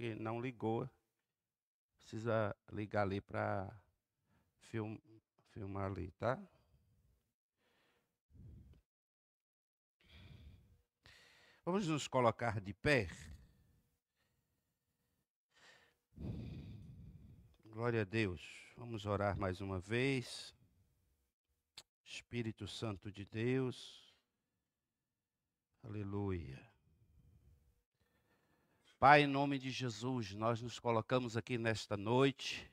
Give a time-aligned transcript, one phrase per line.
[0.00, 0.88] que não ligou.
[1.98, 3.70] Precisa ligar ali para
[4.56, 4.96] film,
[5.50, 6.42] filmar ali, tá?
[11.62, 13.10] Vamos nos colocar de pé.
[17.66, 18.72] Glória a Deus.
[18.78, 20.54] Vamos orar mais uma vez.
[22.02, 24.10] Espírito Santo de Deus.
[25.82, 26.69] Aleluia.
[29.00, 32.70] Pai, em nome de Jesus, nós nos colocamos aqui nesta noite,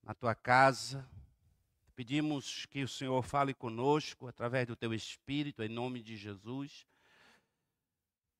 [0.00, 1.04] na tua casa.
[1.96, 6.86] Pedimos que o Senhor fale conosco através do teu Espírito, em nome de Jesus.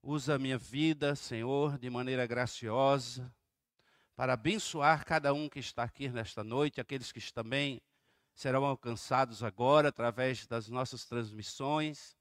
[0.00, 3.34] Usa a minha vida, Senhor, de maneira graciosa,
[4.14, 7.82] para abençoar cada um que está aqui nesta noite, aqueles que também
[8.32, 12.16] serão alcançados agora através das nossas transmissões.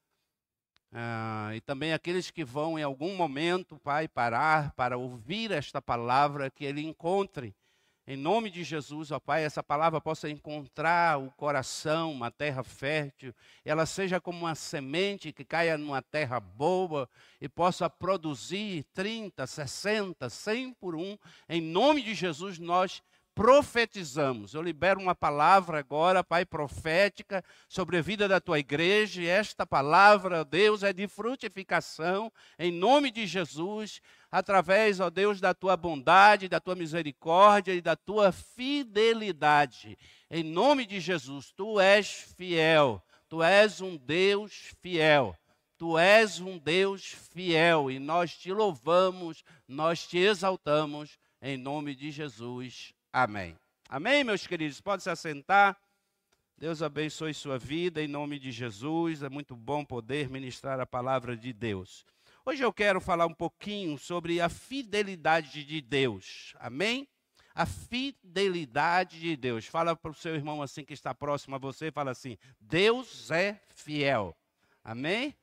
[0.92, 6.50] Ah, e também aqueles que vão em algum momento, Pai, parar para ouvir esta palavra,
[6.50, 7.54] que ele encontre,
[8.10, 13.36] em nome de Jesus, ó Pai, essa palavra possa encontrar o coração, uma terra fértil,
[13.66, 17.10] ela seja como uma semente que caia numa terra boa
[17.42, 21.18] e possa produzir 30, 60, 100 por um.
[21.50, 23.04] Em nome de Jesus, nós
[23.38, 24.56] profetizamos.
[24.56, 29.64] Eu libero uma palavra agora, Pai, profética, sobre a vida da tua igreja, e esta
[29.64, 36.50] palavra, Deus, é de frutificação, em nome de Jesus, através, ó Deus, da tua bondade,
[36.50, 39.96] da tua misericórdia e da tua fidelidade.
[40.32, 43.00] Em nome de Jesus, tu és fiel,
[43.30, 45.38] tu és um Deus fiel.
[45.78, 52.10] Tu és um Deus fiel e nós te louvamos, nós te exaltamos em nome de
[52.10, 52.97] Jesus.
[53.20, 53.58] Amém.
[53.90, 54.80] Amém, meus queridos?
[54.80, 55.76] Pode se assentar.
[56.56, 59.24] Deus abençoe sua vida em nome de Jesus.
[59.24, 62.06] É muito bom poder ministrar a palavra de Deus.
[62.46, 66.54] Hoje eu quero falar um pouquinho sobre a fidelidade de Deus.
[66.60, 67.08] Amém?
[67.56, 69.66] A fidelidade de Deus.
[69.66, 73.60] Fala para o seu irmão assim que está próximo a você, fala assim: Deus é
[73.74, 74.38] fiel.
[74.84, 75.36] Amém?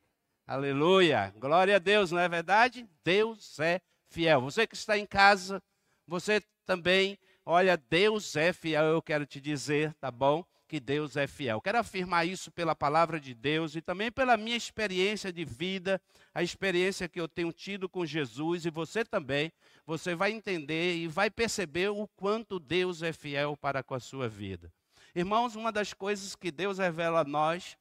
[0.47, 1.35] Aleluia.
[1.39, 2.89] Glória a Deus, não é verdade?
[3.03, 4.41] Deus é fiel.
[4.43, 5.61] Você que está em casa,
[6.07, 10.43] você também Olha, Deus é fiel, eu quero te dizer, tá bom?
[10.67, 11.61] Que Deus é fiel.
[11.61, 16.01] Quero afirmar isso pela palavra de Deus e também pela minha experiência de vida,
[16.33, 19.53] a experiência que eu tenho tido com Jesus e você também.
[19.85, 24.27] Você vai entender e vai perceber o quanto Deus é fiel para com a sua
[24.27, 24.73] vida.
[25.15, 27.77] Irmãos, uma das coisas que Deus revela a nós,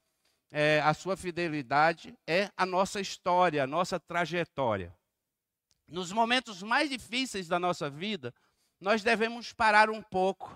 [0.52, 4.94] é, a sua fidelidade, é a nossa história, a nossa trajetória.
[5.88, 8.32] Nos momentos mais difíceis da nossa vida,
[8.84, 10.54] nós devemos parar um pouco,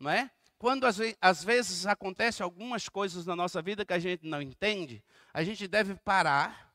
[0.00, 0.28] não é?
[0.58, 5.00] Quando às, vezes acontece algumas coisas na nossa vida que a gente não entende,
[5.32, 6.74] a gente deve parar,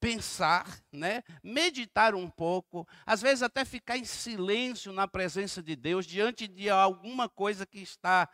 [0.00, 1.22] pensar, né?
[1.44, 6.70] meditar um pouco, às vezes até ficar em silêncio na presença de Deus, diante de
[6.70, 8.26] alguma coisa que está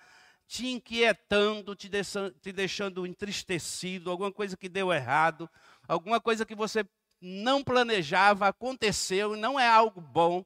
[0.47, 5.51] te inquietando, te deixando, te deixando entristecido, alguma coisa que deu errado,
[5.89, 6.87] alguma coisa que você
[7.21, 10.45] não planejava, aconteceu e não é algo bom.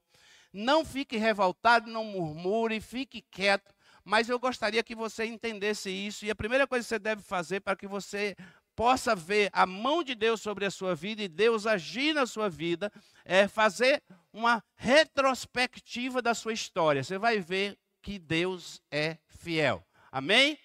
[0.52, 3.72] Não fique revoltado, não murmure, fique quieto.
[4.04, 6.24] Mas eu gostaria que você entendesse isso.
[6.24, 8.34] E a primeira coisa que você deve fazer para que você
[8.74, 12.48] possa ver a mão de Deus sobre a sua vida e Deus agir na sua
[12.48, 12.90] vida
[13.24, 14.02] é fazer
[14.32, 17.04] uma retrospectiva da sua história.
[17.04, 19.84] Você vai ver que Deus é fiel.
[20.10, 20.58] Amém?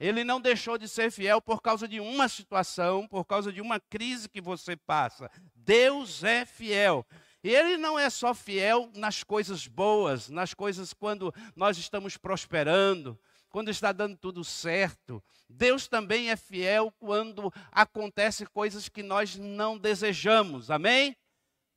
[0.00, 3.80] Ele não deixou de ser fiel por causa de uma situação, por causa de uma
[3.80, 5.30] crise que você passa.
[5.54, 7.04] Deus é fiel.
[7.50, 13.70] Ele não é só fiel nas coisas boas, nas coisas quando nós estamos prosperando, quando
[13.70, 15.22] está dando tudo certo.
[15.48, 20.70] Deus também é fiel quando acontecem coisas que nós não desejamos.
[20.70, 21.16] Amém?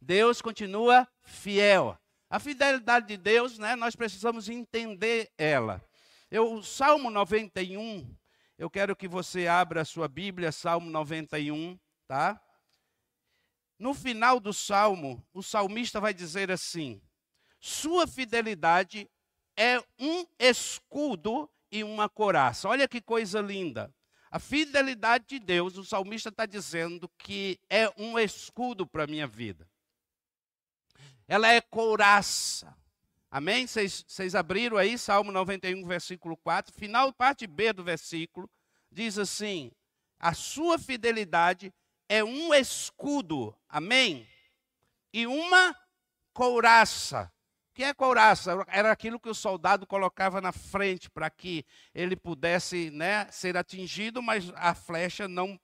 [0.02, 1.98] Deus continua fiel.
[2.30, 5.84] A fidelidade de Deus, né, nós precisamos entender ela.
[6.30, 8.10] Eu, o Salmo 91,
[8.58, 11.78] eu quero que você abra a sua Bíblia, Salmo 91,
[12.08, 12.42] tá?
[13.82, 17.02] No final do salmo, o salmista vai dizer assim:
[17.60, 19.10] Sua fidelidade
[19.58, 22.70] é um escudo e uma coraça.
[22.70, 23.92] Olha que coisa linda.
[24.30, 29.26] A fidelidade de Deus, o salmista está dizendo que é um escudo para a minha
[29.26, 29.68] vida.
[31.28, 32.78] Ela é couraça.
[33.32, 33.66] Amém?
[33.66, 38.48] Vocês abriram aí, Salmo 91, versículo 4, final, parte B do versículo,
[38.92, 39.72] diz assim:
[40.20, 41.74] A sua fidelidade
[42.12, 44.28] é um escudo, amém?
[45.14, 45.74] E uma
[46.34, 47.32] couraça.
[47.70, 48.52] O que é couraça?
[48.68, 51.66] Era aquilo que o soldado colocava na frente para que
[51.96, 55.58] ele pudesse né, ser atingido, mas a flecha não,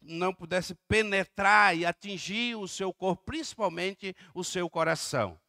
[0.00, 5.40] não pudesse penetrar e atingir o seu corpo, principalmente o seu coração.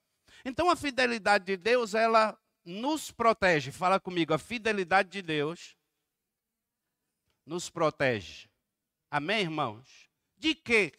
[0.45, 3.71] Então a fidelidade de Deus, ela nos protege.
[3.71, 5.75] Fala comigo, a fidelidade de Deus
[7.43, 8.47] nos protege.
[9.09, 10.02] Amém, irmãos?
[10.43, 10.91] De quê?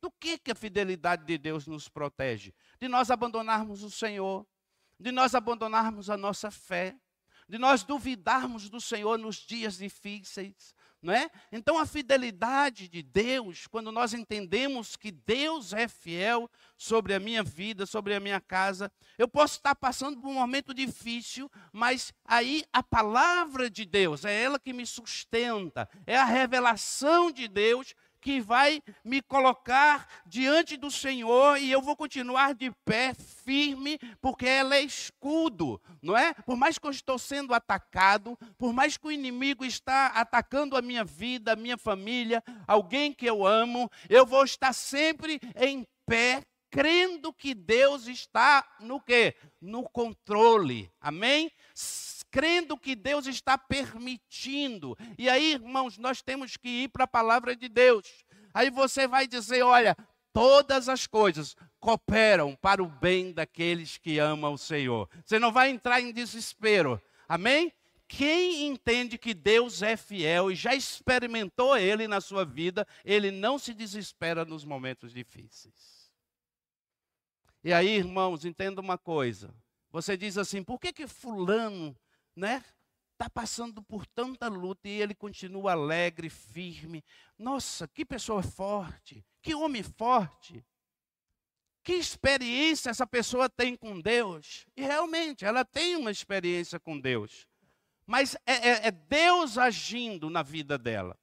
[0.00, 2.54] Do que, que a fidelidade de Deus nos protege?
[2.80, 4.46] De nós abandonarmos o Senhor,
[4.96, 6.94] de nós abandonarmos a nossa fé,
[7.48, 10.72] de nós duvidarmos do Senhor nos dias difíceis,
[11.02, 11.28] não é?
[11.50, 17.42] Então a fidelidade de Deus, quando nós entendemos que Deus é fiel sobre a minha
[17.42, 22.64] vida, sobre a minha casa, eu posso estar passando por um momento difícil, mas aí
[22.72, 28.40] a palavra de Deus é ela que me sustenta, é a revelação de Deus que
[28.40, 34.76] vai me colocar diante do Senhor e eu vou continuar de pé firme, porque ela
[34.76, 36.32] é escudo, não é?
[36.32, 40.82] Por mais que eu estou sendo atacado, por mais que o inimigo está atacando a
[40.82, 46.42] minha vida, a minha família, alguém que eu amo, eu vou estar sempre em pé,
[46.70, 49.34] crendo que Deus está no quê?
[49.60, 50.88] No controle.
[51.00, 51.50] Amém?
[52.32, 54.96] Crendo que Deus está permitindo.
[55.18, 58.24] E aí, irmãos, nós temos que ir para a palavra de Deus.
[58.54, 59.94] Aí você vai dizer: olha,
[60.32, 65.08] todas as coisas cooperam para o bem daqueles que amam o Senhor.
[65.24, 67.00] Você não vai entrar em desespero.
[67.28, 67.70] Amém?
[68.08, 73.58] Quem entende que Deus é fiel e já experimentou Ele na sua vida, ele não
[73.58, 76.10] se desespera nos momentos difíceis.
[77.64, 79.54] E aí, irmãos, entenda uma coisa.
[79.90, 81.96] Você diz assim: por que que Fulano
[82.34, 82.64] né?
[83.12, 87.04] Está passando por tanta luta e ele continua alegre, firme.
[87.38, 90.64] Nossa, que pessoa forte, que homem forte.
[91.84, 94.66] Que experiência essa pessoa tem com Deus?
[94.76, 97.46] E realmente, ela tem uma experiência com Deus.
[98.06, 101.18] Mas é, é, é Deus agindo na vida dela.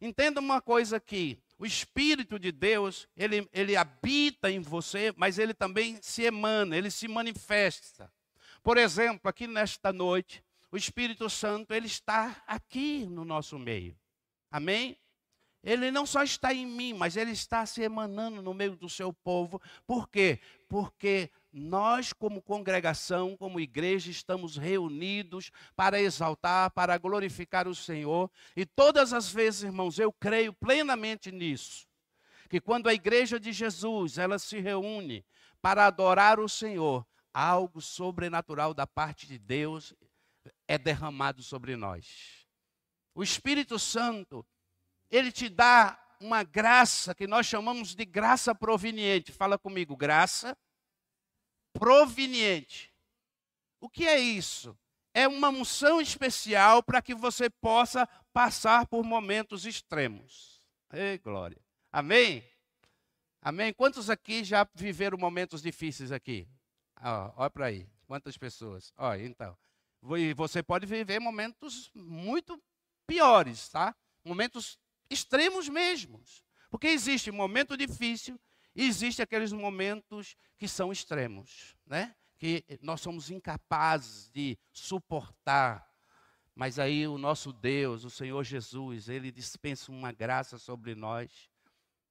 [0.00, 5.52] Entenda uma coisa aqui: o Espírito de Deus, ele, ele habita em você, mas ele
[5.52, 8.10] também se emana, ele se manifesta.
[8.62, 13.96] Por exemplo, aqui nesta noite, o Espírito Santo, ele está aqui no nosso meio.
[14.50, 14.96] Amém?
[15.62, 19.12] Ele não só está em mim, mas ele está se emanando no meio do seu
[19.12, 19.60] povo.
[19.86, 20.40] Por quê?
[20.68, 28.30] Porque nós, como congregação, como igreja, estamos reunidos para exaltar, para glorificar o Senhor.
[28.56, 31.86] E todas as vezes, irmãos, eu creio plenamente nisso.
[32.48, 35.24] Que quando a igreja de Jesus, ela se reúne
[35.60, 37.06] para adorar o Senhor,
[37.40, 39.94] algo sobrenatural da parte de Deus
[40.68, 42.46] é derramado sobre nós.
[43.14, 44.46] O Espírito Santo,
[45.10, 49.32] ele te dá uma graça que nós chamamos de graça proveniente.
[49.32, 50.56] Fala comigo, graça
[51.72, 52.92] proveniente.
[53.80, 54.78] O que é isso?
[55.14, 60.60] É uma unção especial para que você possa passar por momentos extremos.
[60.92, 61.60] Ei, glória.
[61.90, 62.44] Amém?
[63.40, 63.72] Amém?
[63.72, 66.46] Quantos aqui já viveram momentos difíceis aqui?
[67.36, 67.88] Olha para aí.
[68.06, 68.92] Quantas pessoas?
[68.96, 69.56] Olha, então.
[70.36, 72.60] Você pode viver momentos muito
[73.06, 73.94] piores, tá?
[74.24, 76.44] Momentos extremos mesmos.
[76.70, 78.40] Porque existe momento difícil
[78.74, 82.14] e existe aqueles momentos que são extremos, né?
[82.38, 85.86] Que nós somos incapazes de suportar.
[86.54, 91.50] Mas aí o nosso Deus, o Senhor Jesus, ele dispensa uma graça sobre nós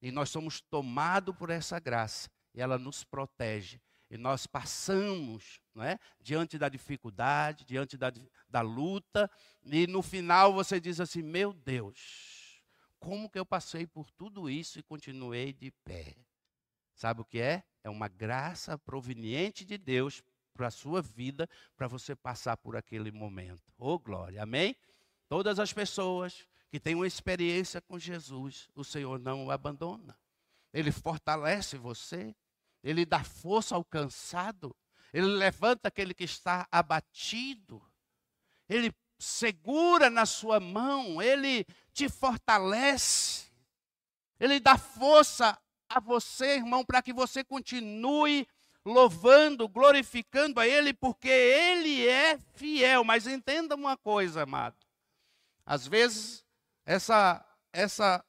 [0.02, 5.84] e nós somos tomados por essa graça e ela nos protege e nós passamos não
[5.84, 6.00] é?
[6.20, 8.12] diante da dificuldade, diante da,
[8.50, 9.30] da luta,
[9.64, 12.62] e no final você diz assim: Meu Deus,
[13.00, 16.16] como que eu passei por tudo isso e continuei de pé?
[16.96, 17.64] Sabe o que é?
[17.84, 20.22] É uma graça proveniente de Deus
[20.54, 21.48] para a sua vida,
[21.78, 23.72] para você passar por aquele momento.
[23.78, 24.76] Oh, glória, amém?
[25.30, 30.18] Todas as pessoas que têm uma experiência com Jesus, o Senhor não o abandona.
[30.74, 32.36] Ele fortalece você,
[32.84, 34.76] ele dá força ao cansado,
[35.14, 37.82] ele levanta aquele que está abatido,
[38.68, 43.50] ele segura na sua mão, ele te fortalece,
[44.40, 45.60] ele dá força
[45.90, 48.48] a você, irmão, para que você continue
[48.86, 53.04] louvando, glorificando a Ele, porque Ele é fiel.
[53.04, 54.78] Mas entenda uma coisa, amado.
[55.66, 56.46] Às vezes,
[56.86, 58.24] essa, essa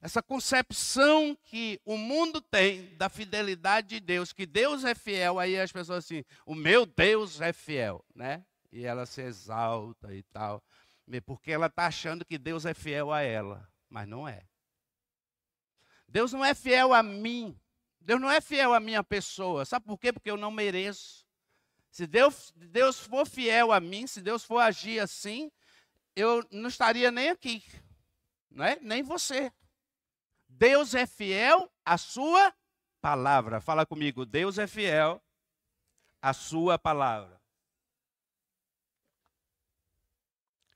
[0.00, 5.58] essa concepção que o mundo tem da fidelidade de Deus, que Deus é fiel, aí
[5.58, 8.44] as pessoas assim, o meu Deus é fiel, né?
[8.70, 10.62] E ela se exalta e tal,
[11.26, 14.44] porque ela está achando que Deus é fiel a ela, mas não é.
[16.06, 17.58] Deus não é fiel a mim,
[18.00, 20.12] Deus não é fiel à minha pessoa, sabe por quê?
[20.12, 21.26] Porque eu não mereço.
[21.90, 25.50] Se Deus, Deus for fiel a mim, se Deus for agir assim,
[26.14, 27.64] eu não estaria nem aqui,
[28.48, 28.78] não é?
[28.80, 29.52] nem você.
[30.58, 32.52] Deus é fiel à sua
[33.00, 33.60] palavra.
[33.60, 35.22] Fala comigo, Deus é fiel
[36.20, 37.40] a sua palavra.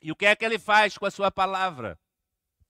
[0.00, 1.98] E o que é que ele faz com a sua palavra?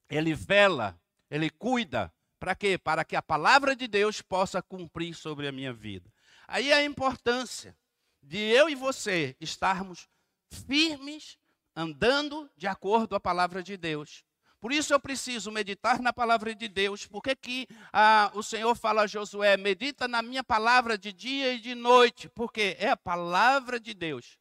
[0.08, 0.98] Ele vela,
[1.30, 2.10] ele cuida.
[2.40, 2.78] Para quê?
[2.78, 6.10] Para que a palavra de Deus possa cumprir sobre a minha vida.
[6.48, 7.76] Aí a importância
[8.22, 10.08] de eu e você estarmos
[10.50, 11.38] firmes,
[11.76, 14.24] andando de acordo com a palavra de Deus.
[14.62, 17.04] Por isso eu preciso meditar na palavra de Deus.
[17.04, 21.54] Por que, que ah, o Senhor fala a Josué, medita na minha palavra de dia
[21.54, 22.28] e de noite?
[22.28, 24.38] Porque é a palavra de Deus,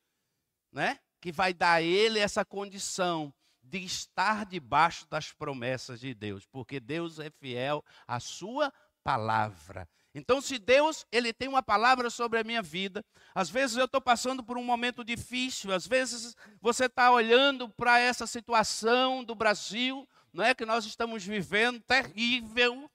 [0.72, 1.00] né?
[1.20, 6.46] Que vai dar a ele essa condição de estar debaixo das promessas de Deus.
[6.46, 8.72] Porque Deus é fiel à sua
[9.04, 9.90] palavra.
[10.14, 14.02] Então, se Deus ele tem uma palavra sobre a minha vida, às vezes eu estou
[14.02, 20.08] passando por um momento difícil, às vezes você está olhando para essa situação do Brasil,
[20.34, 22.90] não é que nós estamos vivendo terrível.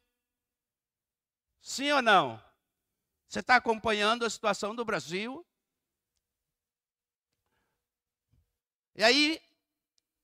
[1.60, 2.42] Sim ou não?
[3.28, 5.44] Você está acompanhando a situação do Brasil?
[8.94, 9.40] E aí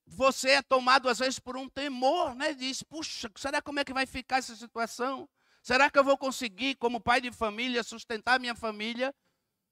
[0.07, 2.55] você é tomado às vezes por um temor, né?
[2.55, 5.29] Diz, puxa, será como é que vai ficar essa situação?
[5.63, 9.15] Será que eu vou conseguir, como pai de família, sustentar minha família?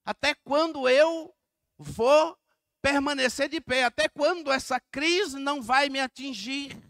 [0.04, 1.35] Até quando eu
[1.78, 2.38] vou
[2.82, 3.85] permanecer de pé?
[3.85, 6.89] Até quando essa crise não vai me atingir?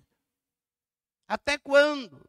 [1.31, 2.29] Até quando?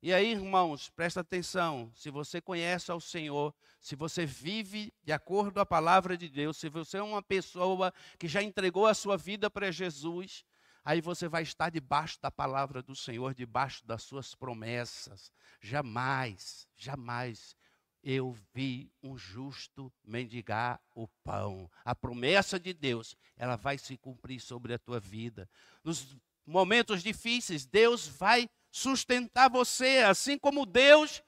[0.00, 1.92] E aí, irmãos, presta atenção.
[1.94, 6.56] Se você conhece ao Senhor, se você vive de acordo com a palavra de Deus,
[6.56, 10.46] se você é uma pessoa que já entregou a sua vida para Jesus,
[10.82, 15.30] aí você vai estar debaixo da palavra do Senhor, debaixo das suas promessas.
[15.60, 17.54] Jamais, jamais
[18.02, 21.70] eu vi um justo mendigar o pão.
[21.84, 25.46] A promessa de Deus, ela vai se cumprir sobre a tua vida.
[25.84, 26.16] Nos
[26.48, 31.22] momentos difíceis, Deus vai sustentar você, assim como Deus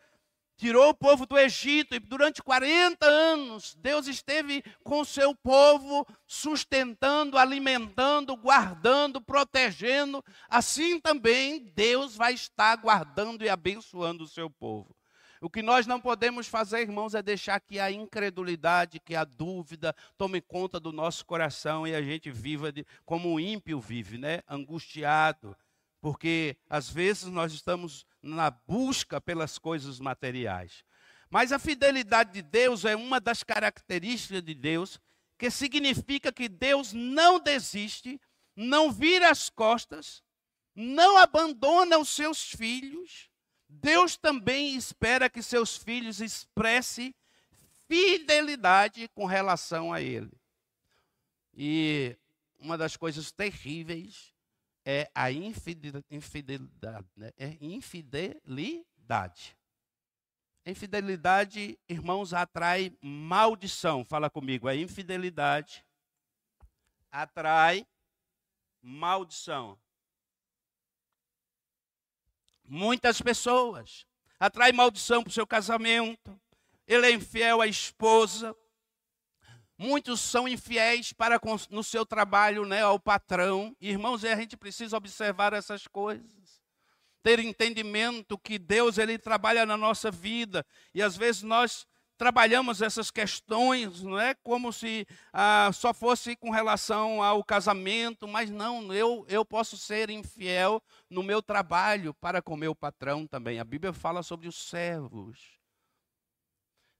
[0.56, 6.06] tirou o povo do Egito e durante 40 anos Deus esteve com o seu povo
[6.26, 10.22] sustentando, alimentando, guardando, protegendo.
[10.50, 14.94] Assim também Deus vai estar guardando e abençoando o seu povo.
[15.40, 19.96] O que nós não podemos fazer, irmãos, é deixar que a incredulidade, que a dúvida
[20.18, 24.42] tome conta do nosso coração e a gente viva de, como o ímpio vive, né?
[24.46, 25.56] Angustiado,
[25.98, 30.84] porque às vezes nós estamos na busca pelas coisas materiais.
[31.30, 35.00] Mas a fidelidade de Deus é uma das características de Deus,
[35.38, 38.20] que significa que Deus não desiste,
[38.54, 40.22] não vira as costas,
[40.74, 43.29] não abandona os seus filhos,
[43.72, 47.14] Deus também espera que seus filhos expressem
[47.86, 50.32] fidelidade com relação a Ele.
[51.54, 52.16] E
[52.58, 54.34] uma das coisas terríveis
[54.84, 57.06] é a infidelidade.
[57.16, 57.32] Né?
[57.36, 59.56] É infidelidade.
[60.66, 64.04] Infidelidade, irmãos, atrai maldição.
[64.04, 65.84] Fala comigo, a infidelidade
[67.10, 67.86] atrai
[68.82, 69.78] maldição
[72.70, 74.06] muitas pessoas.
[74.38, 76.40] Atrai maldição para o seu casamento.
[76.86, 78.56] Ele é infiel à esposa.
[79.76, 83.76] Muitos são infiéis para no seu trabalho, né, ao patrão.
[83.80, 86.60] Irmãos, a gente precisa observar essas coisas.
[87.22, 91.86] Ter entendimento que Deus ele trabalha na nossa vida e às vezes nós
[92.20, 98.50] trabalhamos essas questões, não é como se ah, só fosse com relação ao casamento, mas
[98.50, 103.58] não, eu, eu posso ser infiel no meu trabalho para com meu patrão também.
[103.58, 105.58] A Bíblia fala sobre os servos.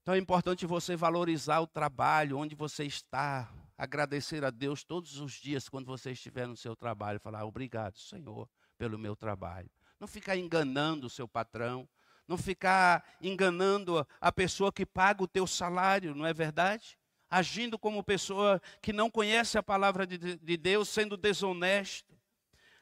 [0.01, 3.47] Então é importante você valorizar o trabalho, onde você está,
[3.77, 8.49] agradecer a Deus todos os dias quando você estiver no seu trabalho, falar obrigado, Senhor,
[8.75, 9.69] pelo meu trabalho.
[9.99, 11.87] Não ficar enganando o seu patrão,
[12.31, 16.97] não ficar enganando a pessoa que paga o teu salário, não é verdade?
[17.29, 22.15] Agindo como pessoa que não conhece a palavra de, de Deus, sendo desonesto.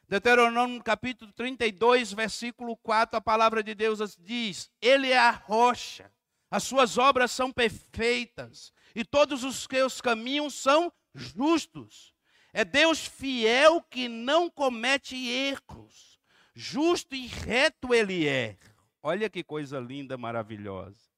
[0.08, 6.12] Deuteronômio capítulo 32, versículo 4, a palavra de Deus diz: Ele é a rocha,
[6.48, 12.14] as suas obras são perfeitas, e todos os seus caminhos são justos.
[12.52, 16.20] É Deus fiel que não comete erros,
[16.54, 18.56] justo e reto Ele é.
[19.02, 21.08] Olha que coisa linda, maravilhosa.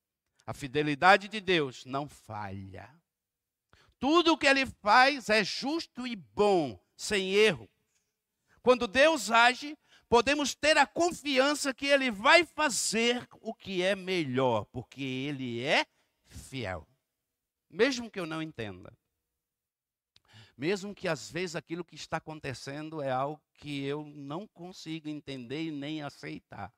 [0.47, 2.89] A fidelidade de Deus não falha.
[3.99, 7.69] Tudo o que ele faz é justo e bom, sem erro.
[8.61, 9.77] Quando Deus age,
[10.09, 15.85] podemos ter a confiança que ele vai fazer o que é melhor, porque ele é
[16.27, 16.87] fiel.
[17.69, 18.93] Mesmo que eu não entenda.
[20.57, 25.65] Mesmo que às vezes aquilo que está acontecendo é algo que eu não consigo entender
[25.65, 26.73] e nem aceitar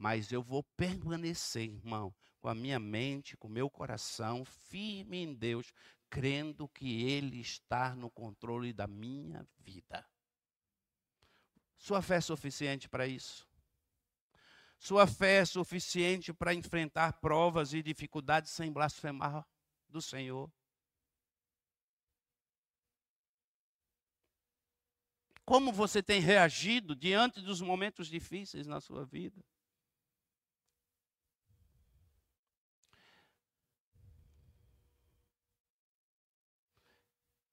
[0.00, 5.34] mas eu vou permanecer, irmão, com a minha mente, com o meu coração, firme em
[5.34, 5.74] Deus,
[6.08, 10.02] crendo que Ele está no controle da minha vida.
[11.76, 13.46] Sua fé é suficiente para isso?
[14.78, 19.46] Sua fé é suficiente para enfrentar provas e dificuldades sem blasfemar
[19.86, 20.50] do Senhor?
[25.44, 29.44] Como você tem reagido diante dos momentos difíceis na sua vida?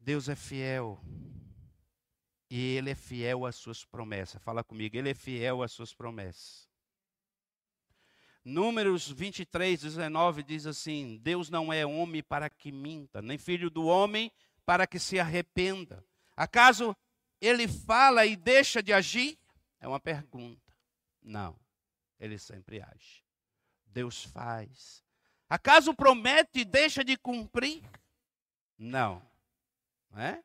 [0.07, 1.03] Deus é fiel.
[2.49, 4.41] E Ele é fiel às suas promessas.
[4.41, 6.65] Fala comigo, Ele é fiel às suas promessas.
[8.41, 13.85] Números 23, 19 diz assim: Deus não é homem para que minta, nem filho do
[13.85, 14.31] homem
[14.65, 16.01] para que se arrependa.
[16.37, 16.95] Acaso
[17.41, 19.37] ele fala e deixa de agir?
[19.77, 20.73] É uma pergunta.
[21.21, 21.59] Não,
[22.17, 23.25] ele sempre age.
[23.85, 25.03] Deus faz.
[25.49, 27.83] Acaso promete e deixa de cumprir?
[28.77, 29.21] Não.
[30.15, 30.43] É?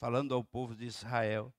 [0.00, 1.52] Falando ao povo de Israel.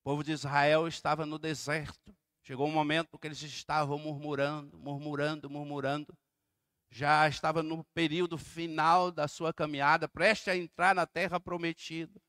[0.00, 2.14] O povo de Israel estava no deserto.
[2.42, 6.16] Chegou um momento que eles estavam murmurando, murmurando, murmurando.
[6.90, 12.20] Já estava no período final da sua caminhada, prestes a entrar na terra prometida.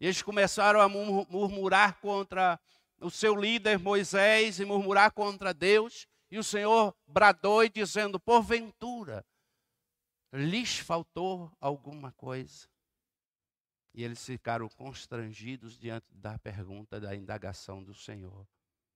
[0.00, 2.60] E eles começaram a murmurar contra
[3.00, 6.06] o seu líder Moisés e murmurar contra Deus.
[6.30, 9.24] E o Senhor bradou e dizendo: Porventura,
[10.32, 12.68] lhes faltou alguma coisa.
[13.96, 18.46] E eles ficaram constrangidos diante da pergunta, da indagação do Senhor.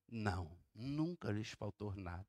[0.06, 2.26] Não, nunca lhes faltou nada.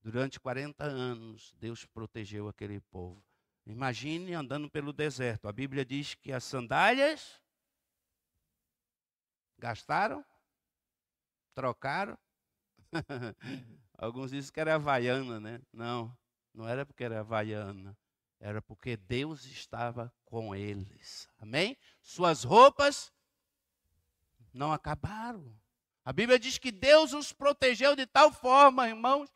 [0.00, 3.20] Durante 40 anos, Deus protegeu aquele povo.
[3.66, 5.48] Imagine andando pelo deserto.
[5.48, 7.40] A Bíblia diz que as sandálias
[9.58, 10.24] gastaram,
[11.52, 12.16] trocaram.
[13.98, 15.60] Alguns dizem que era havaiana, né?
[15.72, 16.16] Não,
[16.52, 17.96] não era porque era havaiana.
[18.38, 21.28] Era porque Deus estava com eles.
[21.38, 21.76] Amém?
[22.02, 23.12] Suas roupas
[24.52, 25.56] não acabaram.
[26.04, 29.30] A Bíblia diz que Deus os protegeu de tal forma, irmãos,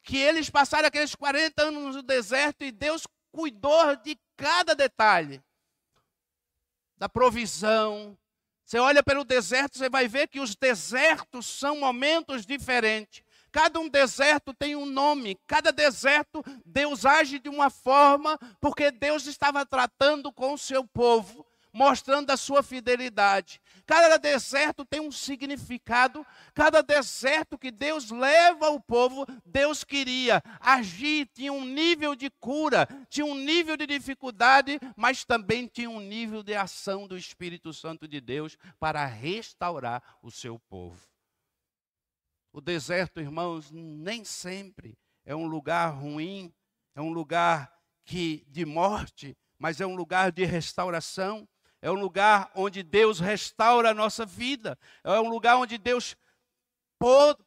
[0.00, 5.42] que eles passaram aqueles 40 anos no deserto e Deus cuidou de cada detalhe
[6.96, 8.16] da provisão.
[8.64, 13.23] Você olha pelo deserto, você vai ver que os desertos são momentos diferentes.
[13.54, 19.28] Cada um deserto tem um nome, cada deserto Deus age de uma forma, porque Deus
[19.28, 23.60] estava tratando com o seu povo mostrando a sua fidelidade.
[23.84, 31.28] Cada deserto tem um significado, cada deserto que Deus leva ao povo, Deus queria agir,
[31.34, 36.44] tinha um nível de cura, tinha um nível de dificuldade, mas também tinha um nível
[36.44, 41.13] de ação do Espírito Santo de Deus para restaurar o seu povo.
[42.54, 46.50] O deserto, irmãos, nem sempre é um lugar ruim,
[46.94, 47.70] é um lugar
[48.06, 51.46] que de morte, mas é um lugar de restauração
[51.84, 56.16] é um lugar onde Deus restaura a nossa vida, é um lugar onde Deus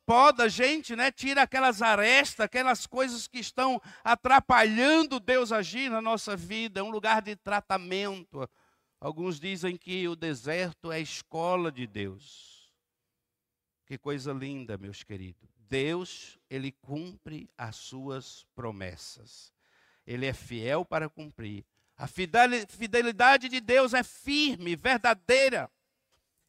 [0.05, 1.11] poda a gente, né?
[1.11, 6.91] tira aquelas arestas, aquelas coisas que estão atrapalhando Deus agir na nossa vida, é um
[6.91, 8.47] lugar de tratamento.
[9.01, 12.56] Alguns dizem que o deserto é a escola de Deus.
[13.88, 15.50] Que coisa linda, meus queridos.
[15.69, 19.54] Deus, ele cumpre as suas promessas.
[20.06, 21.65] Ele é fiel para cumprir.
[21.97, 25.71] A fidelidade de Deus é firme, verdadeira.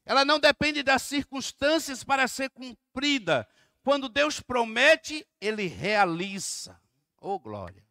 [0.05, 3.49] Ela não depende das circunstâncias para ser cumprida.
[3.83, 6.79] Quando Deus promete, ele realiza.
[7.21, 7.87] Oh, glória.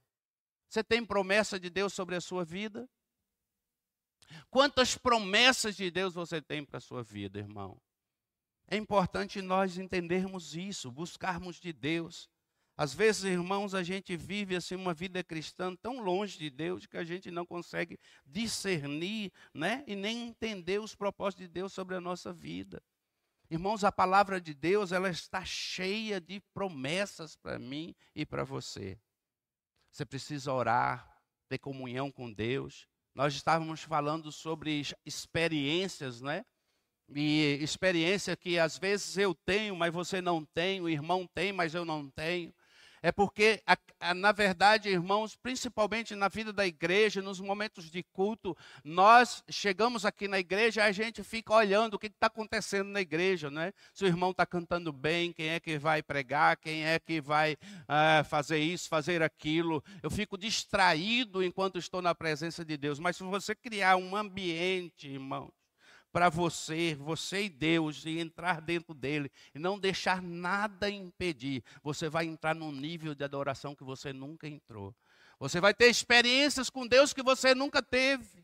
[0.68, 2.88] Você tem promessa de Deus sobre a sua vida?
[4.50, 7.82] Quantas promessas de Deus você tem para a sua vida, irmão?
[8.67, 12.30] É importante nós entendermos isso, buscarmos de Deus.
[12.75, 16.97] Às vezes, irmãos, a gente vive assim uma vida cristã tão longe de Deus que
[16.97, 22.01] a gente não consegue discernir, né, e nem entender os propósitos de Deus sobre a
[22.01, 22.84] nossa vida.
[23.49, 28.99] Irmãos, a palavra de Deus, ela está cheia de promessas para mim e para você.
[29.89, 32.88] Você precisa orar, ter comunhão com Deus.
[33.15, 36.45] Nós estávamos falando sobre experiências, né?
[37.15, 41.74] E experiência que às vezes eu tenho, mas você não tem, o irmão tem, mas
[41.74, 42.54] eu não tenho.
[43.02, 43.62] É porque,
[44.15, 50.28] na verdade, irmãos, principalmente na vida da igreja, nos momentos de culto, nós chegamos aqui
[50.28, 53.72] na igreja a gente fica olhando o que está acontecendo na igreja, né?
[53.93, 57.54] Se o irmão está cantando bem, quem é que vai pregar, quem é que vai
[57.54, 59.84] uh, fazer isso, fazer aquilo.
[60.02, 63.00] Eu fico distraído enquanto estou na presença de Deus.
[63.00, 65.57] Mas se você criar um ambiente, irmãos,
[66.17, 72.10] para você, você e Deus, e entrar dentro dele, e não deixar nada impedir, você
[72.10, 74.95] vai entrar num nível de adoração que você nunca entrou.
[75.39, 78.43] Você vai ter experiências com Deus que você nunca teve.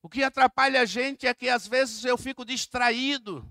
[0.00, 3.46] O que atrapalha a gente é que às vezes eu fico distraído.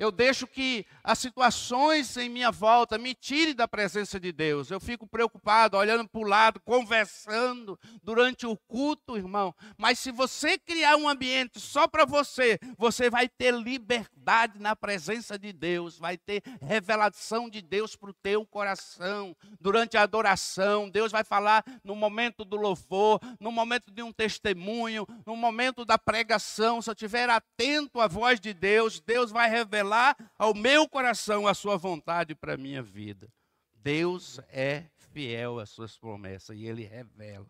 [0.00, 4.70] Eu deixo que as situações em minha volta me tirem da presença de Deus.
[4.70, 9.54] Eu fico preocupado, olhando para o lado, conversando durante o culto, irmão.
[9.76, 15.38] Mas se você criar um ambiente só para você, você vai ter liberdade na presença
[15.38, 19.36] de Deus, vai ter revelação de Deus para o teu coração.
[19.60, 25.06] Durante a adoração, Deus vai falar no momento do louvor, no momento de um testemunho,
[25.26, 26.80] no momento da pregação.
[26.80, 31.48] Se eu estiver atento à voz de Deus, Deus vai revelar revelar ao meu coração
[31.48, 33.32] a sua vontade para a minha vida.
[33.74, 37.46] Deus é fiel às suas promessas e ele revela.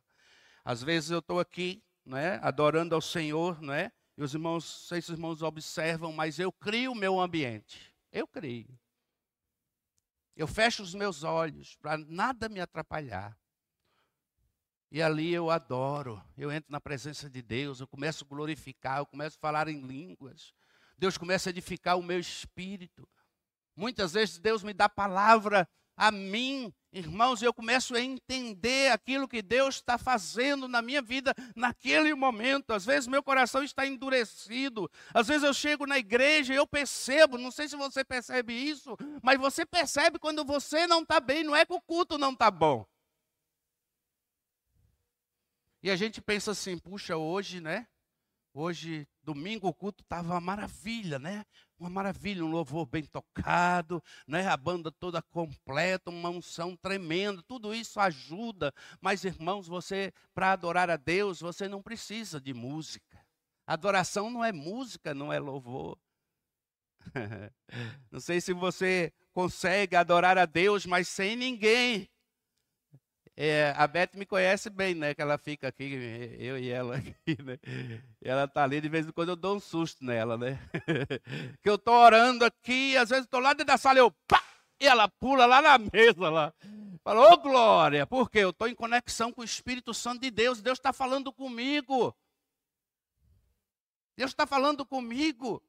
[0.64, 3.92] Às vezes eu estou aqui, né, adorando ao Senhor, né?
[4.16, 7.94] E os irmãos, sei se os irmãos observam, mas eu crio o meu ambiente.
[8.10, 8.78] Eu crio.
[10.36, 13.36] Eu fecho os meus olhos para nada me atrapalhar.
[14.90, 19.06] E ali eu adoro, eu entro na presença de Deus, eu começo a glorificar, eu
[19.06, 20.52] começo a falar em línguas.
[21.00, 23.08] Deus começa a edificar o meu espírito.
[23.74, 29.26] Muitas vezes Deus me dá palavra a mim, irmãos, e eu começo a entender aquilo
[29.26, 32.74] que Deus está fazendo na minha vida naquele momento.
[32.74, 37.38] Às vezes meu coração está endurecido, às vezes eu chego na igreja e eu percebo,
[37.38, 41.56] não sei se você percebe isso, mas você percebe quando você não está bem, não
[41.56, 42.84] é que o culto não está bom.
[45.82, 47.88] E a gente pensa assim, puxa, hoje, né?
[48.52, 51.44] Hoje, domingo, o culto estava uma maravilha, né?
[51.78, 54.46] Uma maravilha, um louvor bem tocado, né?
[54.48, 58.74] A banda toda completa, uma unção tremenda, tudo isso ajuda.
[59.00, 63.24] Mas, irmãos, você, para adorar a Deus, você não precisa de música.
[63.66, 65.96] Adoração não é música, não é louvor.
[68.10, 72.08] não sei se você consegue adorar a Deus, mas sem ninguém.
[73.36, 75.14] É, a Beth me conhece bem, né?
[75.14, 75.84] Que ela fica aqui,
[76.38, 77.58] eu e ela aqui, né?
[78.22, 80.58] E ela tá ali, de vez em quando eu dou um susto nela, né?
[81.62, 84.42] que eu tô orando aqui, às vezes estou lá dentro da sala, eu pá!
[84.80, 86.54] E ela pula lá na mesa lá.
[87.04, 90.62] Fala, ô oh, glória, porque eu estou em conexão com o Espírito Santo de Deus,
[90.62, 92.16] Deus está falando comigo.
[94.16, 95.62] Deus está falando comigo.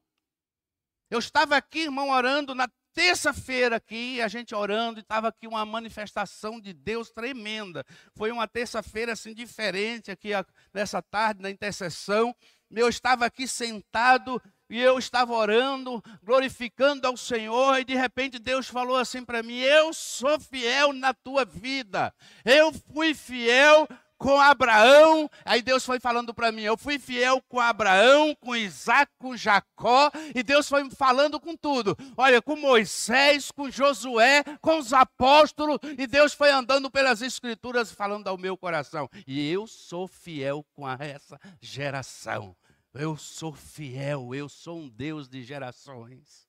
[1.10, 5.64] Eu estava aqui, irmão, orando na terça-feira aqui, a gente orando, e estava aqui uma
[5.64, 7.84] manifestação de Deus tremenda.
[8.14, 10.30] Foi uma terça-feira assim diferente aqui
[10.72, 12.34] nessa tarde na intercessão.
[12.70, 18.66] Eu estava aqui sentado e eu estava orando, glorificando ao Senhor, e de repente Deus
[18.66, 23.86] falou assim para mim: Eu sou fiel na tua vida, eu fui fiel
[24.22, 25.28] com Abraão.
[25.44, 30.10] Aí Deus foi falando para mim: eu fui fiel com Abraão, com Isaac, com Jacó,
[30.32, 31.96] e Deus foi falando com tudo.
[32.16, 38.28] Olha, com Moisés, com Josué, com os apóstolos, e Deus foi andando pelas Escrituras falando
[38.28, 39.10] ao meu coração.
[39.26, 42.56] E eu sou fiel com essa geração.
[42.94, 46.46] Eu sou fiel, eu sou um Deus de gerações.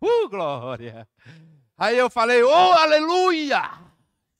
[0.00, 1.06] Uh, glória!
[1.76, 3.92] Aí eu falei, oh, aleluia!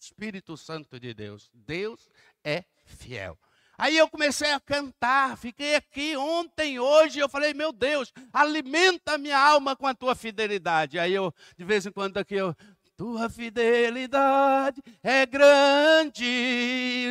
[0.02, 1.48] Espírito Santo de Deus.
[1.54, 2.10] Deus
[2.44, 3.38] é fiel.
[3.78, 9.38] Aí eu comecei a cantar, fiquei aqui ontem, hoje, eu falei, meu Deus, alimenta minha
[9.38, 10.98] alma com a tua fidelidade.
[10.98, 12.54] Aí eu, de vez em quando aqui, eu,
[12.96, 16.24] tua fidelidade é grande.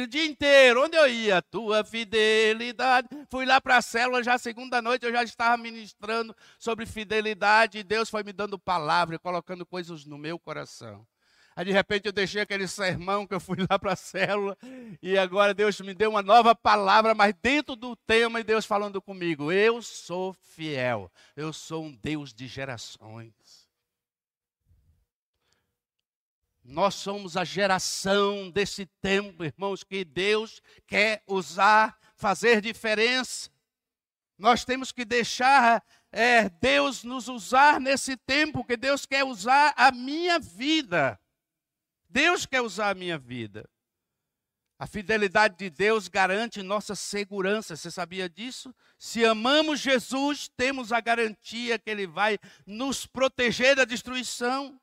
[0.04, 1.42] O dia inteiro, onde eu ia?
[1.42, 3.10] Tua fidelidade.
[3.30, 7.80] Fui lá para a célula, já segunda noite eu já estava ministrando sobre fidelidade.
[7.80, 11.06] E Deus foi me dando palavra, colocando coisas no meu coração.
[11.56, 14.58] Aí de repente eu deixei aquele sermão que eu fui lá para a célula
[15.02, 19.02] e agora Deus me deu uma nova palavra, mas dentro do tema e Deus falando
[19.02, 19.52] comigo.
[19.52, 23.70] Eu sou fiel, eu sou um Deus de gerações.
[26.64, 33.50] Nós somos a geração desse tempo, irmãos, que Deus quer usar, fazer diferença.
[34.38, 39.92] Nós temos que deixar é, Deus nos usar nesse tempo, que Deus quer usar a
[39.92, 41.20] minha vida.
[42.12, 43.70] Deus quer usar a minha vida.
[44.78, 47.76] A fidelidade de Deus garante nossa segurança.
[47.76, 48.74] Você sabia disso?
[48.98, 54.80] Se amamos Jesus, temos a garantia que Ele vai nos proteger da destruição.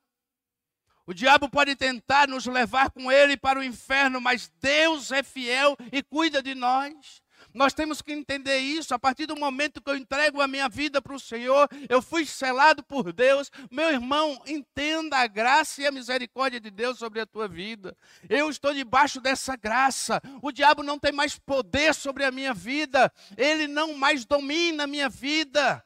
[1.05, 5.75] O diabo pode tentar nos levar com ele para o inferno, mas Deus é fiel
[5.91, 7.21] e cuida de nós.
[7.53, 8.93] Nós temos que entender isso.
[8.93, 12.25] A partir do momento que eu entrego a minha vida para o Senhor, eu fui
[12.25, 13.51] selado por Deus.
[13.71, 17.95] Meu irmão, entenda a graça e a misericórdia de Deus sobre a tua vida.
[18.29, 20.21] Eu estou debaixo dessa graça.
[20.41, 23.11] O diabo não tem mais poder sobre a minha vida.
[23.37, 25.83] Ele não mais domina a minha vida.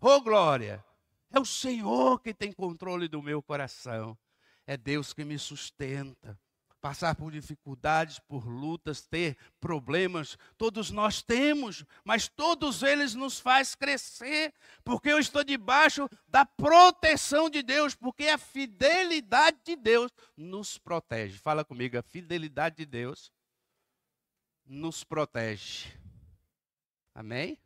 [0.00, 0.84] Oh, glória!
[1.32, 4.16] É o Senhor que tem controle do meu coração.
[4.66, 6.38] É Deus que me sustenta
[6.86, 13.74] passar por dificuldades, por lutas, ter problemas, todos nós temos, mas todos eles nos faz
[13.74, 20.78] crescer, porque eu estou debaixo da proteção de Deus, porque a fidelidade de Deus nos
[20.78, 21.36] protege.
[21.38, 23.32] Fala comigo, a fidelidade de Deus
[24.64, 25.88] nos protege.
[27.12, 27.58] Amém?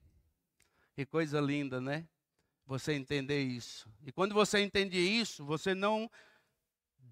[0.94, 2.08] Que coisa linda, né?
[2.64, 3.86] Você entender isso.
[4.02, 6.10] E quando você entende isso, você não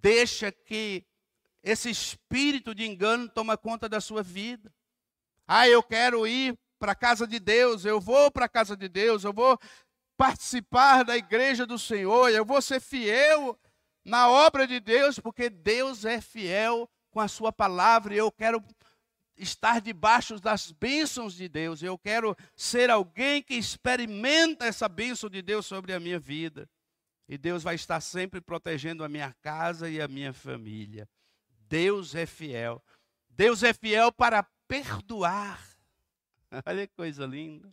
[0.01, 1.07] deixa que
[1.63, 4.73] esse espírito de engano toma conta da sua vida.
[5.47, 8.89] Ah, eu quero ir para a casa de Deus, eu vou para a casa de
[8.89, 9.59] Deus, eu vou
[10.17, 13.59] participar da igreja do Senhor, eu vou ser fiel
[14.05, 18.63] na obra de Deus, porque Deus é fiel com a sua palavra e eu quero
[19.37, 25.41] estar debaixo das bênçãos de Deus, eu quero ser alguém que experimenta essa bênção de
[25.41, 26.69] Deus sobre a minha vida.
[27.29, 31.07] E Deus vai estar sempre protegendo a minha casa e a minha família.
[31.69, 32.83] Deus é fiel.
[33.29, 35.63] Deus é fiel para perdoar.
[36.67, 37.73] Olha que coisa linda.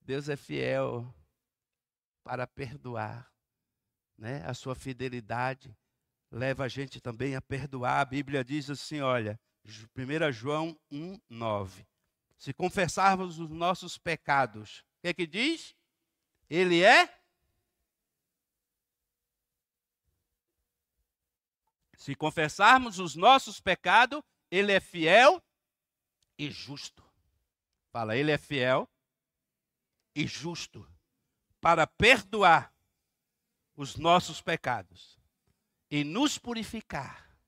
[0.00, 1.14] Deus é fiel
[2.24, 3.30] para perdoar.
[4.16, 4.42] Né?
[4.44, 5.76] A sua fidelidade
[6.30, 8.00] leva a gente também a perdoar.
[8.00, 11.86] A Bíblia diz assim: olha, 1 João 1, 9.
[12.36, 15.74] Se confessarmos os nossos pecados, o que é que diz?
[16.48, 17.19] Ele é
[22.00, 25.38] Se confessarmos os nossos pecados, Ele é fiel
[26.38, 27.04] e justo.
[27.92, 28.88] Fala, Ele é fiel
[30.14, 30.90] e justo
[31.60, 32.72] para perdoar
[33.76, 35.20] os nossos pecados
[35.90, 37.38] e nos purificar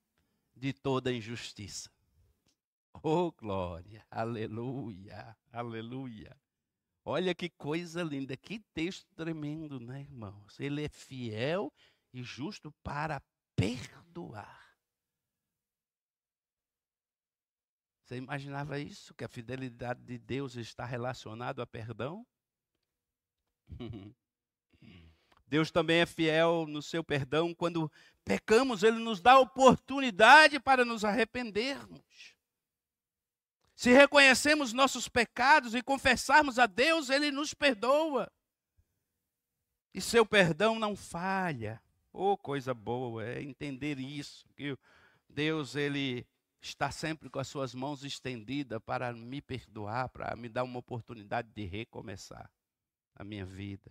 [0.54, 1.90] de toda injustiça.
[3.02, 6.38] Oh, glória, aleluia, aleluia.
[7.02, 10.60] Olha que coisa linda, que texto tremendo, né, irmãos?
[10.60, 11.72] Ele é fiel
[12.12, 13.18] e justo para
[13.62, 14.60] perdoar.
[18.02, 19.14] Você imaginava isso?
[19.14, 22.26] Que a fidelidade de Deus está relacionada a perdão?
[25.46, 27.54] Deus também é fiel no seu perdão.
[27.54, 27.92] Quando
[28.24, 32.34] pecamos, Ele nos dá oportunidade para nos arrependermos.
[33.74, 38.32] Se reconhecemos nossos pecados e confessarmos a Deus, Ele nos perdoa.
[39.94, 41.81] E seu perdão não falha.
[42.12, 44.76] Oh, coisa boa é entender isso, que
[45.28, 46.26] Deus ele
[46.60, 51.48] está sempre com as suas mãos estendidas para me perdoar, para me dar uma oportunidade
[51.54, 52.50] de recomeçar
[53.14, 53.90] a minha vida.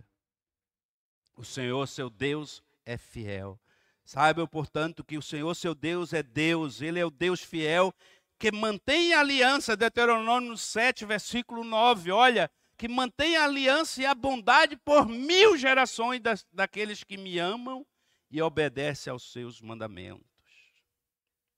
[1.35, 3.59] O Senhor, seu Deus, é fiel.
[4.05, 7.93] Saiba, portanto, que o Senhor, seu Deus, é Deus, Ele é o Deus fiel
[8.41, 12.11] que mantém a aliança, Deuteronômio 7, versículo 9.
[12.11, 17.37] Olha, que mantém a aliança e a bondade por mil gerações das, daqueles que me
[17.37, 17.85] amam
[18.31, 20.25] e obedece aos seus mandamentos.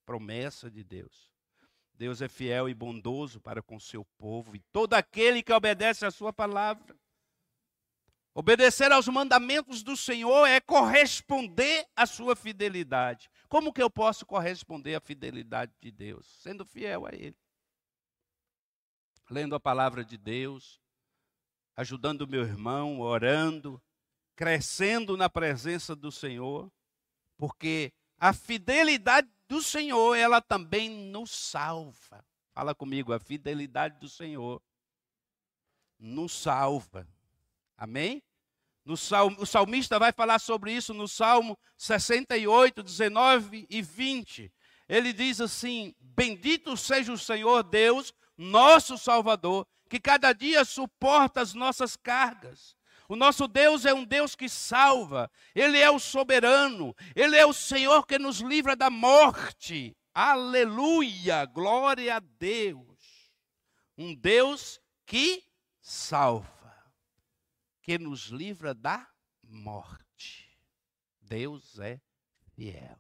[0.06, 1.32] Promessa de Deus.
[1.94, 6.12] Deus é fiel e bondoso para com seu povo e todo aquele que obedece à
[6.12, 6.98] sua palavra.
[8.34, 13.30] Obedecer aos mandamentos do Senhor é corresponder à sua fidelidade.
[13.48, 16.26] Como que eu posso corresponder à fidelidade de Deus?
[16.42, 17.38] Sendo fiel a Ele.
[19.30, 20.82] Lendo a palavra de Deus,
[21.76, 23.80] ajudando meu irmão, orando,
[24.36, 26.72] crescendo na presença do Senhor,
[27.38, 32.26] porque a fidelidade do Senhor, ela também nos salva.
[32.54, 34.62] Fala comigo, a fidelidade do Senhor
[36.00, 37.08] nos salva.
[37.78, 38.24] Amém?
[38.86, 44.52] No salmo, o salmista vai falar sobre isso no Salmo 68, 19 e 20.
[44.90, 51.54] Ele diz assim: Bendito seja o Senhor Deus, nosso Salvador, que cada dia suporta as
[51.54, 52.76] nossas cargas
[53.08, 57.54] o nosso Deus é um Deus que salva, Ele é o soberano, Ele é o
[57.54, 59.96] Senhor que nos livra da morte.
[60.14, 63.32] Aleluia, glória a Deus.
[63.98, 65.44] Um Deus que
[65.82, 66.94] salva,
[67.82, 69.08] que nos livra da
[69.44, 70.58] morte.
[71.22, 72.00] Deus é
[72.56, 73.00] fiel.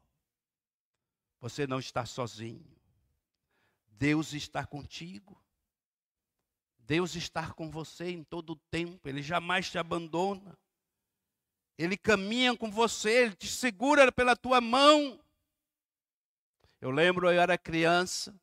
[1.39, 2.73] Você não está sozinho.
[3.87, 5.42] Deus está contigo.
[6.85, 10.57] Deus está com você em todo o tempo, Ele jamais te abandona.
[11.77, 15.19] Ele caminha com você, Ele te segura pela tua mão.
[16.79, 18.35] Eu lembro, eu era criança,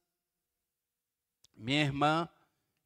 [1.55, 2.29] minha irmã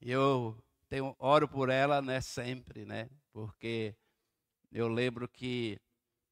[0.01, 3.09] eu tenho, oro por ela, né, sempre, né?
[3.33, 3.95] Porque
[4.73, 5.79] eu lembro que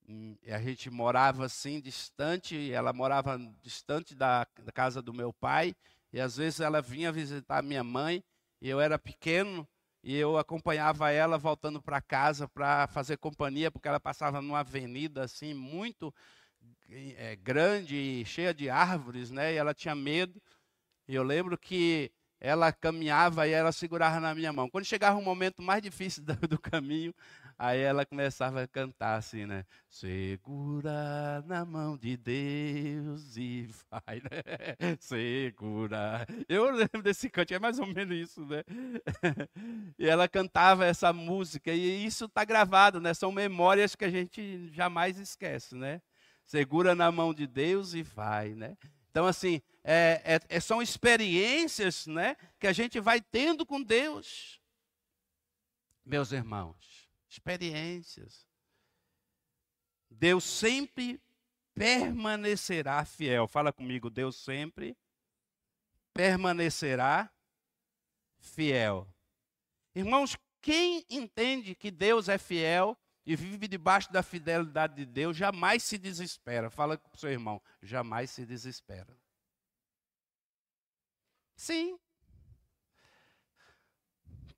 [0.09, 5.75] hum, a gente morava assim distante, ela morava distante da, da casa do meu pai,
[6.13, 8.23] e às vezes ela vinha visitar minha mãe,
[8.69, 9.67] eu era pequeno,
[10.03, 15.25] e eu acompanhava ela voltando para casa para fazer companhia, porque ela passava numa avenida
[15.25, 16.13] assim muito
[16.91, 19.55] é, grande, cheia de árvores, né?
[19.55, 20.43] E ela tinha medo.
[21.09, 24.69] E eu lembro que ela caminhava e ela segurava na minha mão.
[24.69, 27.15] Quando chegava um momento mais difícil do caminho,
[27.59, 29.65] aí ela começava a cantar assim, né?
[29.89, 34.43] Segura na mão de Deus e vai, né?
[35.01, 36.27] Segura.
[36.49, 38.63] Eu lembro desse canto, é mais ou menos isso, né?
[39.99, 43.15] E ela cantava essa música e isso está gravado, né?
[43.15, 46.01] São memórias que a gente jamais esquece, né?
[46.45, 48.77] Segura na mão de Deus e vai, né?
[49.13, 54.59] Então, assim, é, é, é, são experiências né, que a gente vai tendo com Deus.
[56.05, 56.77] Meus irmãos,
[57.33, 58.47] experiências.
[60.11, 61.21] Deus sempre
[61.75, 63.49] permanecerá fiel.
[63.49, 64.97] Fala comigo, Deus sempre
[66.13, 67.33] permanecerá
[68.39, 69.09] fiel.
[69.95, 75.83] Irmãos, quem entende que Deus é fiel e vive debaixo da fidelidade de Deus, jamais
[75.83, 76.71] se desespera.
[76.71, 79.17] Fala com o seu irmão, jamais se desespera.
[81.57, 81.99] Sim.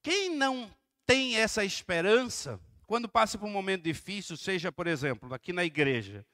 [0.02, 0.70] Quem não
[1.06, 6.24] tem essa esperança, quando passa por um momento difícil, seja, por exemplo, aqui na igreja,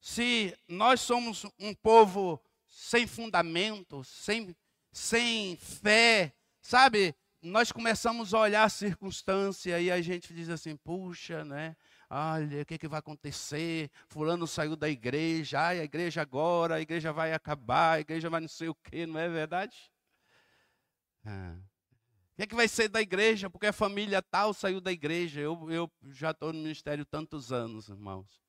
[0.00, 4.54] se nós somos um povo sem fundamento, sem,
[4.92, 7.14] sem fé, sabe?
[7.44, 11.76] nós começamos a olhar a circunstância e a gente diz assim: puxa, né?
[12.08, 13.90] Olha, o que, que vai acontecer?
[14.08, 18.40] Fulano saiu da igreja, ai, a igreja agora, a igreja vai acabar, a igreja vai
[18.40, 19.76] não sei o quê, não é verdade?
[21.24, 21.56] Ah.
[22.34, 23.48] O que, é que vai ser da igreja?
[23.48, 25.40] Porque a família tal saiu da igreja.
[25.40, 28.42] Eu, eu já estou no ministério tantos anos, irmãos.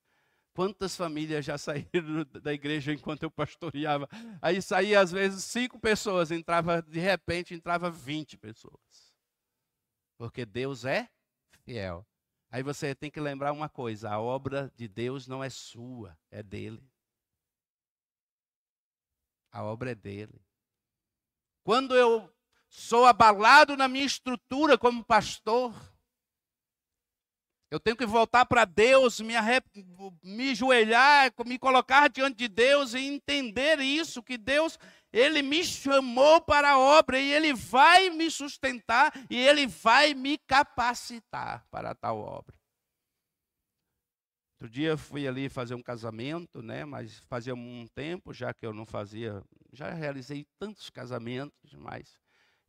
[0.56, 4.10] Quantas famílias já saíram da igreja enquanto eu pastoreava?
[4.42, 9.14] Aí saía às vezes cinco pessoas, entrava de repente entrava 20 pessoas.
[10.18, 11.08] Porque Deus é
[11.64, 12.08] fiel.
[12.50, 16.42] Aí você tem que lembrar uma coisa: a obra de Deus não é sua, é
[16.42, 16.84] dele.
[19.52, 20.42] A obra é dele.
[21.64, 22.35] Quando eu
[22.70, 25.74] sou abalado na minha estrutura como pastor,
[27.76, 29.34] eu tenho que voltar para Deus, me,
[30.24, 34.80] me joelhar, me colocar diante de Deus e entender isso, que Deus,
[35.12, 40.38] Ele me chamou para a obra e Ele vai me sustentar e Ele vai me
[40.38, 42.56] capacitar para tal obra.
[44.54, 46.86] Outro dia fui ali fazer um casamento, né?
[46.86, 52.18] Mas fazia um tempo já que eu não fazia, já realizei tantos casamentos, mas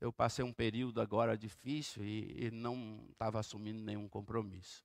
[0.00, 4.84] eu passei um período agora difícil e, e não estava assumindo nenhum compromisso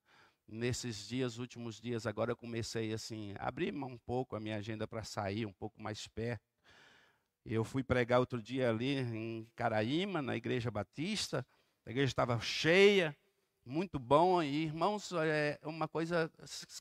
[0.52, 4.86] nesses dias, últimos dias, agora eu comecei assim, a abrir um pouco a minha agenda
[4.86, 6.44] para sair um pouco mais perto.
[7.46, 11.46] Eu fui pregar outro dia ali em Caraíma, na Igreja Batista.
[11.86, 13.18] A igreja estava cheia,
[13.66, 14.44] muito bom.
[14.44, 16.32] E, irmãos, é uma coisa.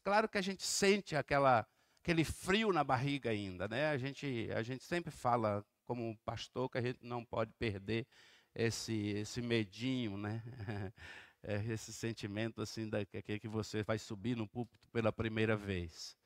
[0.02, 1.66] Claro que a gente sente aquela,
[2.02, 3.88] aquele frio na barriga ainda, né?
[3.88, 8.06] A gente, a gente sempre fala, como pastor, que a gente não pode perder
[8.54, 10.40] esse, esse medinho, né?
[11.42, 16.16] é, esse sentimento assim da, que, você vai subir no púlpito pela primeira vez.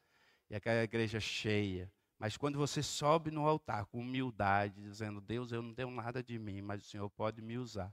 [0.51, 1.91] E aquela igreja cheia.
[2.19, 6.39] Mas quando você sobe no altar com humildade, dizendo, Deus, eu não tenho nada de
[6.39, 7.91] mim, mas o Senhor pode me usar.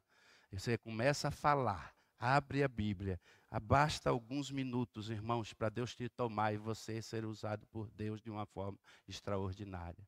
[0.51, 3.17] E você começa a falar, abre a Bíblia,
[3.61, 8.29] basta alguns minutos, irmãos, para Deus te tomar e você ser usado por Deus de
[8.29, 10.05] uma forma extraordinária.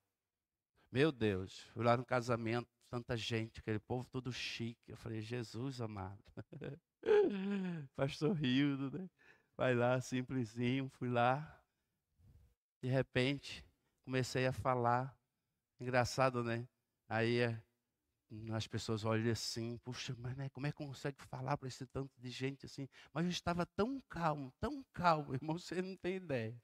[0.94, 4.92] Meu Deus, fui lá no casamento, tanta gente, aquele povo todo chique.
[4.92, 6.24] Eu falei, Jesus amado.
[7.96, 9.10] Pastor Rildo, né?
[9.58, 11.60] Vai lá, simplesinho, fui lá.
[12.80, 13.66] De repente,
[14.06, 15.18] comecei a falar.
[15.80, 16.68] Engraçado, né?
[17.10, 17.60] Aí eh,
[18.54, 22.12] as pessoas olham assim, puxa, mas né, como é que consegue falar para esse tanto
[22.20, 22.88] de gente assim?
[23.12, 26.56] Mas eu estava tão calmo, tão calmo, irmão, você não tem ideia.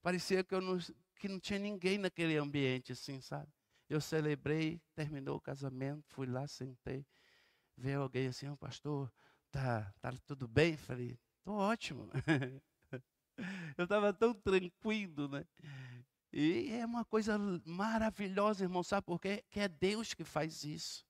[0.00, 0.78] Parecia que, eu não,
[1.16, 3.50] que não tinha ninguém naquele ambiente assim, sabe?
[3.92, 7.06] Eu celebrei, terminou o casamento, fui lá, sentei.
[7.76, 9.12] Veio alguém assim, oh, pastor,
[9.50, 10.78] tá, tá tudo bem?
[10.78, 12.08] Falei, tô ótimo.
[13.76, 15.44] Eu estava tão tranquilo, né?
[16.32, 19.44] E é uma coisa maravilhosa, irmão, sabe por quê?
[19.50, 21.04] Que é Deus que faz isso.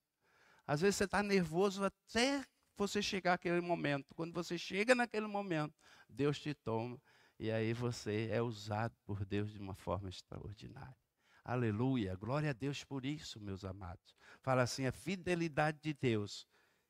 [0.67, 2.45] Às vezes você está nervoso até
[2.75, 4.13] você chegar aquele momento.
[4.13, 5.73] Quando você chega naquele momento,
[6.09, 7.01] Deus te toma.
[7.39, 11.02] E aí você é usado por Deus de uma forma extraordinária.
[11.45, 12.15] Aleluia.
[12.15, 14.15] Glória a Deus por isso, meus amados.
[14.41, 16.47] Fala assim: a fidelidade de Deus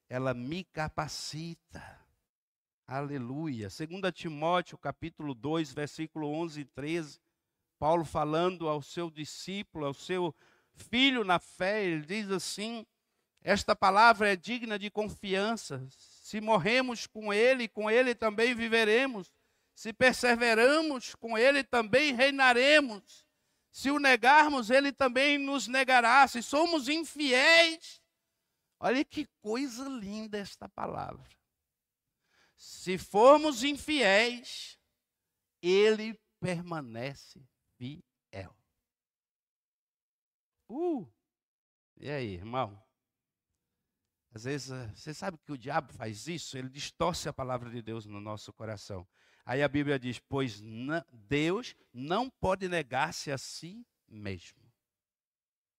[0.08, 2.00] ela me capacita.
[2.86, 3.68] Aleluia.
[3.68, 7.20] 2 Timóteo, capítulo 2, versículo 11 e 13.
[7.80, 10.36] Paulo falando ao seu discípulo, ao seu
[10.76, 12.86] filho na fé, ele diz assim:
[13.42, 15.84] Esta palavra é digna de confiança.
[15.90, 19.32] Se morremos com ele, com ele também viveremos.
[19.74, 23.23] Se perseveramos, com ele também reinaremos.
[23.74, 26.28] Se o negarmos, ele também nos negará.
[26.28, 28.00] Se somos infiéis,
[28.80, 31.28] olha que coisa linda esta palavra.
[32.56, 34.80] Se formos infiéis,
[35.60, 37.44] ele permanece
[37.76, 38.56] fiel.
[40.70, 41.12] Uh!
[41.98, 42.80] E aí, irmão?
[44.36, 46.56] Às vezes, eh, você sabe que o diabo faz isso?
[46.56, 49.08] Ele distorce a palavra de Deus no nosso coração.
[49.46, 50.62] Aí a Bíblia diz: Pois
[51.12, 54.62] Deus não pode negar-se a si mesmo.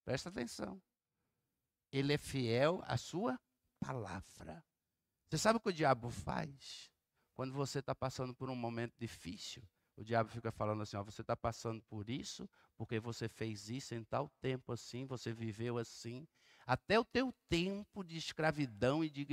[0.04, 0.80] Presta atenção.
[1.90, 3.40] Ele é fiel à sua
[3.80, 4.64] palavra.
[5.28, 6.90] Você sabe o que o diabo faz?
[7.34, 9.62] Quando você está passando por um momento difícil,
[9.96, 13.94] o diabo fica falando assim: ó, você está passando por isso, porque você fez isso
[13.94, 16.26] em tal tempo assim, você viveu assim.
[16.66, 19.32] Até o teu tempo de escravidão e de ignorância